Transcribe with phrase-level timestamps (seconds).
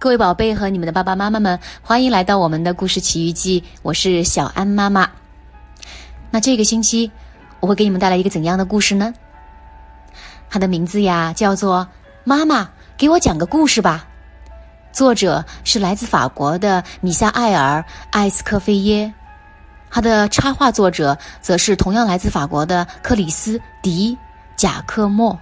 [0.00, 5.06] 各位宝贝和你们的爸爸妈妈们，欢迎来到我们的故事奇遇记，我是小安妈妈。
[6.30, 7.12] 那这个星期
[7.60, 9.12] 我会给你们带来一个怎样的故事呢？
[10.48, 11.86] 它的名字呀叫做
[12.24, 12.66] 《妈妈
[12.96, 14.06] 给我讲个故事吧》，
[14.90, 19.12] 作者是来自法国的米夏埃尔·艾斯科菲耶，
[19.90, 24.16] 他的插画作者则是同样来自法国的克里斯·迪·
[24.56, 25.38] 贾克莫。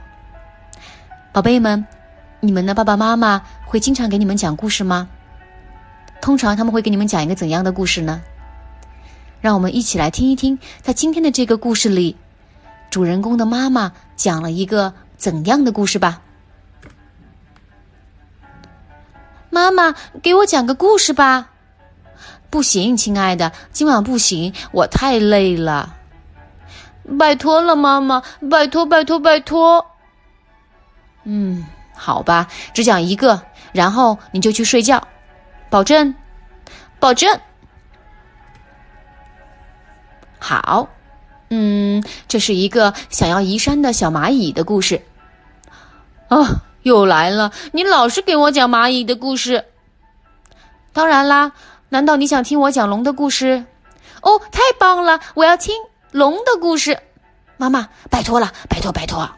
[1.31, 1.87] 宝贝们，
[2.41, 5.09] 你们的爸爸妈妈会经常给你们讲故事吗？
[6.21, 8.21] 通常他们会给你们讲一个怎样的故事呢？
[9.41, 12.17] 让我们一起来听一听，在今天的这个故事里，
[12.91, 16.23] 主人公的妈妈讲了一个怎样的故事吧。
[19.51, 21.51] 妈妈，给我讲个故事吧。
[22.51, 25.97] 不行，亲爱的，今晚不行，我太累了。
[27.19, 29.87] 拜托了，妈妈，拜托，拜托，拜托。
[31.25, 31.65] 嗯，
[31.99, 35.07] 好吧，只讲一个，然后你就去睡觉，
[35.69, 36.15] 保证，
[37.01, 37.39] 保证。
[40.39, 40.89] 好，
[41.51, 45.03] 嗯，这是一个想要移山的小蚂蚁的故事。
[46.29, 47.51] 啊，又来了！
[47.73, 49.65] 你老是给我讲蚂蚁的故事。
[50.93, 51.53] 当然啦，
[51.89, 53.65] 难道你想听我讲龙的故事？
[54.23, 55.19] 哦，太棒了！
[55.35, 55.75] 我要听
[56.13, 56.99] 龙的故事。
[57.57, 59.29] 妈妈，拜托了，拜托，拜托。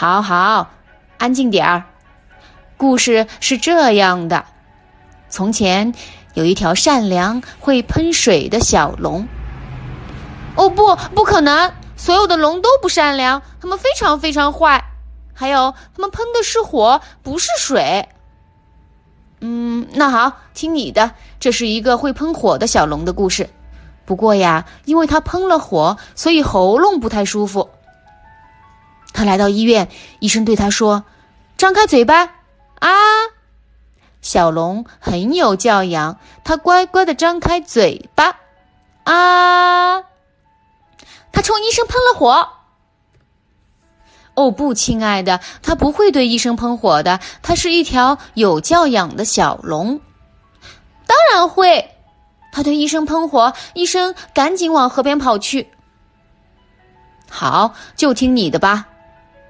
[0.00, 0.70] 好好，
[1.18, 1.84] 安静点儿。
[2.78, 4.46] 故事是这样的：
[5.28, 5.92] 从前
[6.32, 9.28] 有一条善良、会喷水的小龙。
[10.54, 11.70] 哦不，不可能！
[11.98, 14.82] 所有的龙都不善良，它们非常非常坏。
[15.34, 18.08] 还有，它们喷的是火，不是水。
[19.40, 21.10] 嗯，那好，听你的。
[21.38, 23.50] 这是一个会喷火的小龙的故事。
[24.06, 27.68] 不过呀，因为它喷了火，所以喉咙不太舒服。
[29.12, 31.04] 他来到医院，医生对他说
[31.58, 32.22] ：“张开嘴巴，
[32.78, 32.90] 啊！”
[34.22, 38.36] 小龙很有教养，他乖乖的张开嘴巴，
[39.04, 40.02] 啊！
[41.32, 42.48] 他冲医生喷了火。
[44.34, 50.00] 哦不，亲爱的，他不会对医生喷火的，他是一条有教养的小龙。
[51.06, 51.96] 当然会，
[52.52, 55.70] 他对医生喷火，医生赶紧往河边跑去。
[57.28, 58.86] 好，就听你的吧。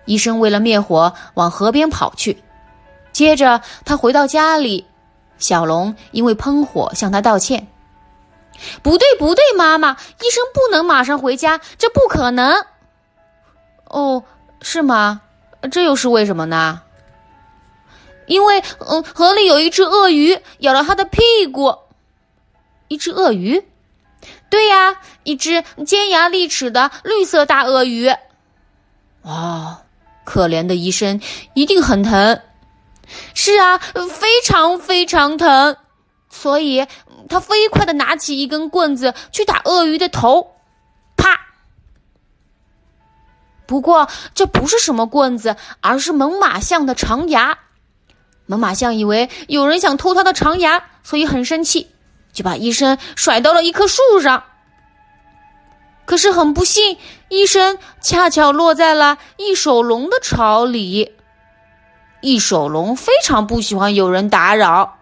[0.05, 2.43] 医生为了灭火，往河边跑去。
[3.13, 4.87] 接着，他回到家里，
[5.39, 7.67] 小龙因为喷火向他道歉。
[8.83, 12.65] 不对，不对，妈妈，医生不能马上回家，这不可能。
[13.85, 14.23] 哦，
[14.63, 15.23] 是吗？
[15.71, 16.83] 这又是为什么呢？
[18.27, 21.77] 因为，嗯，河里有一只鳄鱼咬了他的屁股。
[22.89, 23.67] 一只鳄鱼？
[24.49, 28.09] 对呀，一只尖牙利齿的绿色大鳄鱼。
[29.23, 29.79] 哦。
[30.31, 31.21] 可怜的医生
[31.55, 32.41] 一定很疼，
[33.35, 35.77] 是啊，非常非常疼，
[36.29, 36.87] 所以
[37.29, 40.53] 他飞快的拿起一根棍子去打鳄鱼的头，
[41.17, 41.37] 啪！
[43.67, 47.59] 不过这不是什么棍子，而是猛犸象的长牙。
[48.47, 51.91] 猛犸象以为有人想偷它的长牙，所以很生气，
[52.33, 54.45] 就把医生甩到了一棵树上。
[56.11, 56.99] 可是很不幸，
[57.29, 61.13] 医生恰巧落在了一手龙的巢里。
[62.21, 64.97] 一手龙非常不喜欢有人打扰，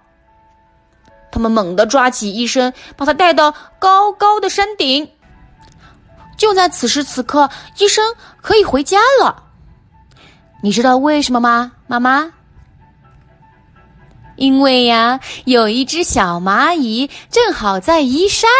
[1.33, 5.11] 他们猛地抓起医生，把他带到高高的山顶。
[6.37, 7.49] 就在此时此刻，
[7.79, 9.45] 医生可以回家了。
[10.63, 12.35] 你知道为什么吗，妈妈？
[14.37, 18.51] 因为呀，有一只小蚂蚁正好在移山。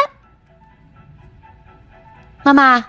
[2.49, 2.83] 妈妈，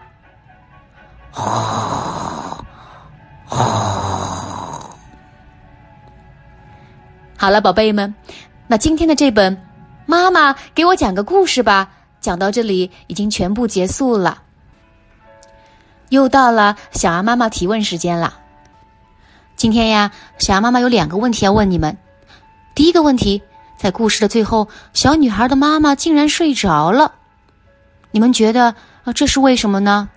[7.38, 8.16] 好了，宝贝们，
[8.68, 9.58] 那今天的这本
[10.06, 11.90] 《妈妈给我讲个故事吧》
[12.22, 14.44] 讲到这里已经全部结束了。
[16.08, 18.40] 又到了小羊妈妈提问时间了。
[19.58, 21.98] 今天呀，小羊妈妈有两个问题要问你们。
[22.75, 23.44] 第一个问题，
[23.78, 27.12] 在故事的最后，小女孩的妈妈竟然睡着了，
[28.12, 28.74] 你们觉得？
[29.13, 30.09] 这是为什么呢？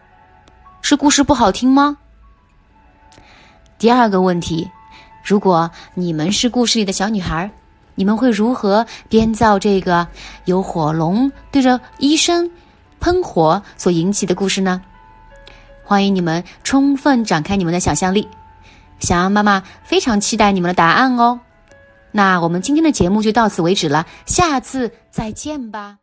[0.80, 1.96] 是故事不好听吗？
[3.78, 4.70] 第二个问题，
[5.24, 7.50] 如果你们是故事里的小女孩，
[7.94, 10.06] 你们会如何编造这个
[10.46, 12.50] 由火龙对着医生
[13.00, 14.80] 喷火所引起的故事呢？
[15.84, 18.26] 欢迎你们充分展开你们的想象力，
[18.98, 21.38] 小羊妈妈非常期待你们的答案哦。
[22.10, 26.01] 那我们今天的节目就到此为止了，下次再见吧。